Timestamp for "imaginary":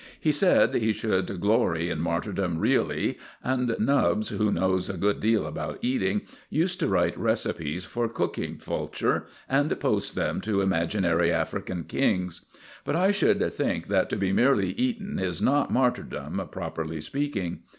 10.61-11.31